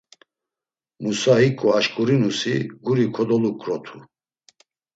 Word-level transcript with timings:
Musa 1.01 1.33
hiǩu 1.41 1.67
aşǩurinusi 1.77 2.55
guri 2.83 3.05
kodoluǩrotu. 3.15 3.97